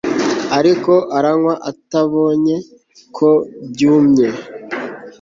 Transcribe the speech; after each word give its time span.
Ariko 0.59 0.93
aranywa 1.17 1.53
atabonye 1.71 2.55
ko 3.17 3.29
byumye 3.69 4.27